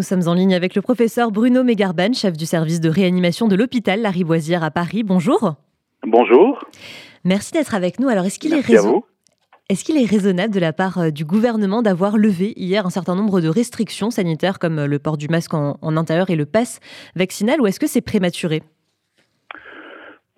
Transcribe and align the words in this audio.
nous 0.00 0.04
sommes 0.04 0.28
en 0.28 0.32
ligne 0.32 0.54
avec 0.54 0.74
le 0.74 0.80
professeur 0.80 1.30
Bruno 1.30 1.62
Mégarban, 1.62 2.14
chef 2.14 2.34
du 2.34 2.46
service 2.46 2.80
de 2.80 2.88
réanimation 2.88 3.48
de 3.48 3.54
l'hôpital 3.54 4.00
La 4.00 4.08
Riboisière 4.08 4.64
à 4.64 4.70
Paris. 4.70 5.02
Bonjour. 5.02 5.56
Bonjour. 6.04 6.64
Merci 7.26 7.52
d'être 7.52 7.74
avec 7.74 8.00
nous. 8.00 8.08
Alors, 8.08 8.24
est-ce 8.24 8.38
qu'il 8.38 8.54
est, 8.54 8.60
est, 8.60 9.84
qu'il 9.84 10.02
est 10.02 10.10
raisonnable 10.10 10.54
de 10.54 10.58
la 10.58 10.72
part 10.72 10.96
euh, 11.00 11.10
du 11.10 11.26
gouvernement 11.26 11.82
d'avoir 11.82 12.16
levé 12.16 12.54
hier 12.56 12.86
un 12.86 12.88
certain 12.88 13.14
nombre 13.14 13.42
de 13.42 13.48
restrictions 13.48 14.08
sanitaires 14.08 14.58
comme 14.58 14.78
euh, 14.78 14.86
le 14.86 14.98
port 14.98 15.18
du 15.18 15.28
masque 15.28 15.52
en, 15.52 15.76
intérieur 15.82 16.30
et 16.30 16.36
le 16.36 16.46
pass 16.46 16.80
vaccinal 17.14 17.60
ou 17.60 17.66
est-ce 17.66 17.78
que 17.78 17.86
c'est 17.86 18.00
prématuré? 18.00 18.62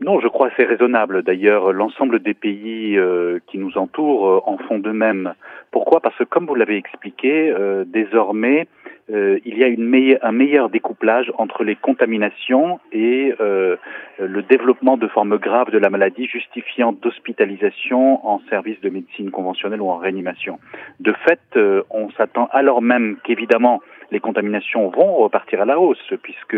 Non, 0.00 0.20
je 0.20 0.28
crois 0.28 0.50
que 0.50 0.54
c'est 0.56 0.66
raisonnable. 0.66 1.24
D'ailleurs, 1.24 1.72
l'ensemble 1.72 2.22
des 2.22 2.34
pays 2.34 2.96
euh, 2.96 3.40
qui 3.48 3.58
nous 3.58 3.76
entourent 3.76 4.48
en 4.48 4.56
font 4.58 4.78
de 4.78 4.92
même. 4.92 5.34
Pourquoi? 5.72 5.98
Parce 5.98 6.16
que, 6.16 6.22
comme 6.22 6.46
vous 6.46 6.54
l'avez 6.54 6.76
expliqué, 6.76 7.52
désormais, 7.88 8.68
euh, 9.10 9.38
il 9.44 9.56
y 9.56 9.64
a 9.64 9.68
une 9.68 9.88
un 10.22 10.32
meilleur 10.32 10.68
découplage 10.68 11.32
entre 11.38 11.64
les 11.64 11.76
contaminations 11.76 12.78
et 12.92 13.34
euh, 13.40 13.76
le 14.18 14.42
développement 14.42 14.96
de 14.96 15.08
formes 15.08 15.38
graves 15.38 15.70
de 15.70 15.78
la 15.78 15.88
maladie 15.88 16.26
justifiant 16.26 16.92
d'hospitalisation 16.92 18.26
en 18.26 18.40
service 18.50 18.80
de 18.80 18.90
médecine 18.90 19.30
conventionnelle 19.30 19.80
ou 19.80 19.88
en 19.88 19.96
réanimation. 19.96 20.58
De 21.00 21.12
fait, 21.12 21.40
euh, 21.56 21.82
on 21.90 22.10
s'attend 22.10 22.48
alors 22.52 22.82
même 22.82 23.16
qu'évidemment 23.24 23.80
les 24.10 24.20
contaminations 24.20 24.88
vont 24.88 25.16
repartir 25.16 25.62
à 25.62 25.64
la 25.64 25.78
hausse 25.78 26.12
puisque 26.22 26.56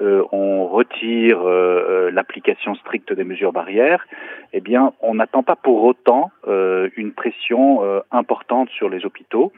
euh, 0.00 0.24
on 0.32 0.66
retire 0.66 1.40
euh, 1.44 2.10
l'application 2.10 2.74
stricte 2.76 3.12
des 3.12 3.24
mesures 3.24 3.52
barrières, 3.52 4.06
eh 4.52 4.60
bien, 4.60 4.92
on 5.00 5.14
n'attend 5.14 5.42
pas 5.42 5.56
pour 5.56 5.84
autant 5.84 6.30
une 6.96 7.12
pression 7.12 7.80
importante 8.12 8.68
sur 8.70 8.88
les 8.88 9.04
hôpitaux. 9.04 9.52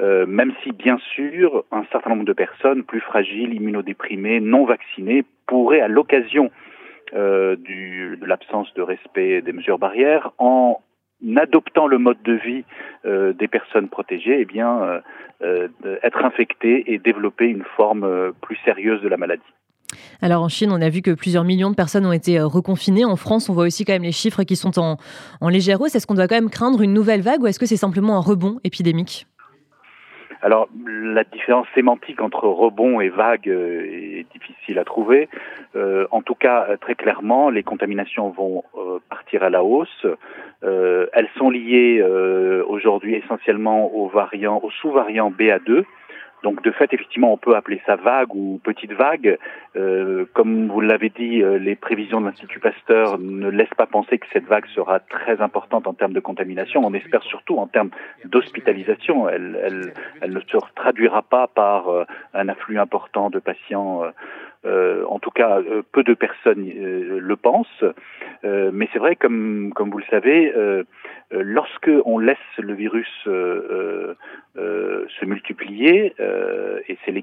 Euh, 0.00 0.24
même 0.26 0.52
si 0.62 0.72
bien 0.72 0.98
sûr 1.14 1.64
un 1.70 1.84
certain 1.92 2.10
nombre 2.10 2.24
de 2.24 2.32
personnes 2.32 2.84
plus 2.84 3.00
fragiles, 3.00 3.54
immunodéprimées, 3.54 4.40
non 4.40 4.64
vaccinées 4.64 5.24
pourraient 5.46 5.82
à 5.82 5.88
l'occasion 5.88 6.50
euh, 7.14 7.56
de 7.56 8.24
l'absence 8.24 8.72
de 8.74 8.82
respect 8.82 9.42
des 9.42 9.52
mesures 9.52 9.78
barrières, 9.78 10.32
en 10.38 10.80
adoptant 11.36 11.86
le 11.86 11.98
mode 11.98 12.22
de 12.22 12.32
vie 12.32 12.64
euh, 13.04 13.34
des 13.34 13.48
personnes 13.48 13.88
protégées, 13.88 14.40
eh 14.40 14.44
bien, 14.46 15.02
être 16.02 16.24
infectées 16.24 16.92
et 16.92 16.98
développer 16.98 17.46
une 17.46 17.64
forme 17.76 18.32
plus 18.42 18.56
sérieuse 18.64 19.00
de 19.02 19.08
la 19.08 19.16
maladie. 19.16 19.42
Alors 20.22 20.42
en 20.42 20.48
Chine, 20.48 20.70
on 20.70 20.80
a 20.80 20.88
vu 20.90 21.00
que 21.02 21.10
plusieurs 21.10 21.44
millions 21.44 21.70
de 21.70 21.74
personnes 21.74 22.06
ont 22.06 22.12
été 22.12 22.40
reconfinées. 22.40 23.04
En 23.06 23.16
France, 23.16 23.48
on 23.48 23.54
voit 23.54 23.64
aussi 23.64 23.84
quand 23.84 23.94
même 23.94 24.02
les 24.02 24.12
chiffres 24.12 24.44
qui 24.44 24.54
sont 24.54 24.78
en, 24.78 24.98
en 25.40 25.48
légère 25.48 25.80
hausse. 25.80 25.94
Est-ce 25.94 26.06
qu'on 26.06 26.14
doit 26.14 26.28
quand 26.28 26.36
même 26.36 26.50
craindre 26.50 26.82
une 26.82 26.92
nouvelle 26.92 27.22
vague 27.22 27.42
ou 27.42 27.46
est-ce 27.46 27.58
que 27.58 27.66
c'est 27.66 27.76
simplement 27.76 28.16
un 28.16 28.20
rebond 28.20 28.60
épidémique? 28.64 29.26
Alors, 30.42 30.68
la 30.86 31.24
différence 31.24 31.66
sémantique 31.74 32.22
entre 32.22 32.48
rebond 32.48 33.00
et 33.00 33.10
vague 33.10 33.48
euh, 33.48 34.20
est 34.20 34.26
difficile 34.32 34.78
à 34.78 34.84
trouver. 34.84 35.28
Euh, 35.76 36.06
en 36.10 36.22
tout 36.22 36.34
cas, 36.34 36.66
euh, 36.70 36.76
très 36.78 36.94
clairement, 36.94 37.50
les 37.50 37.62
contaminations 37.62 38.30
vont 38.30 38.64
partir 39.10 39.42
à 39.42 39.50
la 39.50 39.62
hausse. 39.62 40.06
elles 40.62 41.28
sont 41.36 41.50
liées 41.50 42.02
aujourd'hui 42.66 43.14
essentiellement 43.14 43.94
aux 43.94 44.08
variants, 44.08 44.60
aux 44.62 44.70
sous-variants 44.70 45.30
BA2, 45.30 45.84
donc 46.42 46.62
de 46.62 46.70
fait, 46.70 46.92
effectivement, 46.92 47.32
on 47.32 47.36
peut 47.36 47.54
appeler 47.54 47.80
ça 47.84 47.96
vague 47.96 48.34
ou 48.34 48.60
petite 48.64 48.92
vague. 48.92 49.38
Euh, 49.76 50.24
comme 50.32 50.68
vous 50.68 50.80
l'avez 50.80 51.10
dit, 51.10 51.42
euh, 51.42 51.58
les 51.58 51.76
prévisions 51.76 52.20
de 52.20 52.26
l'Institut 52.26 52.60
Pasteur 52.60 53.18
ne 53.18 53.48
laissent 53.48 53.74
pas 53.76 53.86
penser 53.86 54.18
que 54.18 54.26
cette 54.32 54.46
vague 54.46 54.66
sera 54.74 55.00
très 55.00 55.40
importante 55.42 55.86
en 55.86 55.92
termes 55.92 56.14
de 56.14 56.20
contamination. 56.20 56.84
On 56.84 56.94
espère 56.94 57.22
surtout 57.24 57.58
en 57.58 57.66
termes 57.66 57.90
d'hospitalisation. 58.24 59.28
Elle, 59.28 59.58
elle, 59.62 59.92
elle, 60.22 60.32
ne 60.32 60.40
se 60.40 60.56
traduira 60.74 61.22
pas 61.22 61.46
par 61.46 61.88
euh, 61.88 62.04
un 62.32 62.48
afflux 62.48 62.78
important 62.78 63.28
de 63.28 63.38
patients. 63.38 64.02
Euh, 64.66 65.04
en 65.08 65.18
tout 65.18 65.30
cas, 65.30 65.58
peu 65.92 66.02
de 66.02 66.14
personnes 66.14 66.68
le 66.68 67.36
pensent. 67.36 67.84
mais 68.44 68.88
c'est 68.92 68.98
vrai, 68.98 69.16
comme, 69.16 69.72
comme 69.74 69.90
vous 69.90 69.98
le 69.98 70.04
savez, 70.10 70.52
lorsque 71.30 71.90
on 72.04 72.18
laisse 72.18 72.36
le 72.58 72.74
virus 72.74 73.08
se 75.20 75.26
multiplier, 75.26 76.14
euh, 76.18 76.80
et 76.88 76.96
c'est, 77.04 77.12
le 77.12 77.20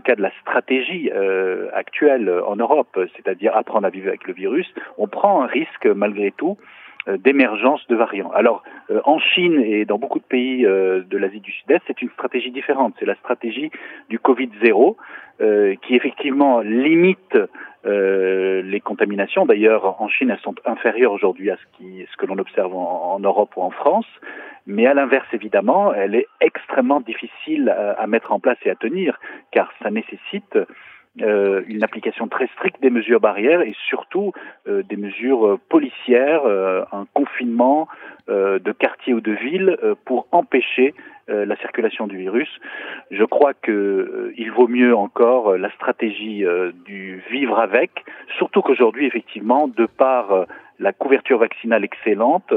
cas 0.00 0.14
de 0.14 0.22
la 0.22 0.30
stratégie 0.42 1.10
euh, 1.14 1.68
actuelle 1.72 2.30
en 2.46 2.56
Europe, 2.56 2.98
c'est-à-dire 3.16 3.56
apprendre 3.56 3.86
à 3.86 3.90
vivre 3.90 4.08
avec 4.08 4.26
le 4.26 4.34
virus, 4.34 4.72
on 4.98 5.08
prend 5.08 5.42
un 5.42 5.46
risque 5.46 5.86
malgré 5.86 6.30
tout 6.30 6.58
euh, 7.08 7.16
d'émergence 7.16 7.86
de 7.88 7.96
variants. 7.96 8.30
Alors, 8.32 8.62
en 9.04 9.18
Chine 9.18 9.60
et 9.60 9.84
dans 9.84 9.98
beaucoup 9.98 10.18
de 10.18 10.24
pays 10.24 10.62
de 10.62 11.16
l'Asie 11.16 11.40
du 11.40 11.52
Sud-Est, 11.52 11.82
c'est 11.86 12.02
une 12.02 12.10
stratégie 12.10 12.50
différente. 12.50 12.94
C'est 12.98 13.06
la 13.06 13.14
stratégie 13.16 13.70
du 14.08 14.18
Covid-0 14.18 14.96
qui 15.82 15.94
effectivement 15.94 16.60
limite 16.60 17.38
les 17.84 18.80
contaminations. 18.80 19.46
D'ailleurs, 19.46 20.00
en 20.02 20.08
Chine, 20.08 20.30
elles 20.30 20.40
sont 20.40 20.54
inférieures 20.64 21.12
aujourd'hui 21.12 21.50
à 21.50 21.56
ce, 21.56 21.78
qui, 21.78 22.06
ce 22.10 22.16
que 22.16 22.26
l'on 22.26 22.38
observe 22.38 22.74
en, 22.74 23.14
en, 23.14 23.20
Europe 23.20 23.52
ou 23.56 23.62
en 23.62 23.70
France. 23.70 24.06
Mais 24.66 24.86
à 24.86 24.94
l'inverse, 24.94 25.26
évidemment, 25.32 25.92
elle 25.94 26.14
est 26.14 26.26
extrêmement 26.40 27.00
difficile 27.00 27.68
à, 27.70 28.06
mettre 28.06 28.32
en 28.32 28.40
place 28.40 28.58
et 28.64 28.70
à 28.70 28.74
tenir, 28.74 29.18
car 29.52 29.72
ça 29.82 29.90
nécessite 29.90 30.58
euh, 31.20 31.62
une 31.66 31.82
application 31.82 32.28
très 32.28 32.46
stricte 32.54 32.80
des 32.80 32.88
mesures 32.88 33.18
barrières 33.18 33.62
et 33.62 33.74
surtout 33.88 34.32
euh, 34.68 34.84
des 34.84 34.96
mesures 34.96 35.58
policières, 35.68 36.44
euh, 36.44 36.84
un 36.92 37.04
confinement 37.14 37.88
de 38.28 38.70
quartier 38.70 39.12
ou 39.12 39.20
de 39.20 39.32
ville 39.32 39.76
pour 40.04 40.28
empêcher 40.30 40.94
la 41.26 41.56
circulation 41.56 42.06
du 42.06 42.16
virus. 42.16 42.48
Je 43.10 43.24
crois 43.24 43.54
que 43.54 44.32
il 44.36 44.52
vaut 44.52 44.68
mieux 44.68 44.94
encore 44.94 45.56
la 45.56 45.68
stratégie 45.72 46.44
du 46.84 47.24
vivre 47.28 47.58
avec, 47.58 48.04
surtout 48.38 48.62
qu'aujourd'hui 48.62 49.06
effectivement, 49.06 49.66
de 49.66 49.86
par 49.86 50.46
la 50.78 50.92
couverture 50.92 51.38
vaccinale 51.38 51.82
excellente, 51.82 52.54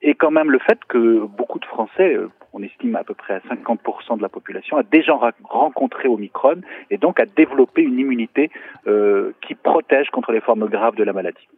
et 0.00 0.14
quand 0.14 0.30
même 0.30 0.50
le 0.50 0.60
fait 0.60 0.78
que 0.88 1.26
beaucoup 1.26 1.58
de 1.58 1.66
Français, 1.66 2.16
on 2.52 2.62
estime 2.62 2.96
à 2.96 3.04
peu 3.04 3.14
près 3.14 3.34
à 3.34 3.40
50% 3.40 4.16
de 4.16 4.22
la 4.22 4.28
population, 4.28 4.76
a 4.76 4.82
déjà 4.82 5.14
rencontré 5.44 6.08
Omicron 6.08 6.60
et 6.90 6.98
donc 6.98 7.20
a 7.20 7.26
développé 7.26 7.82
une 7.82 7.98
immunité 7.98 8.50
euh, 8.86 9.32
qui 9.40 9.54
protège 9.54 10.10
contre 10.10 10.32
les 10.32 10.40
formes 10.40 10.68
graves 10.68 10.96
de 10.96 11.04
la 11.04 11.12
maladie. 11.12 11.48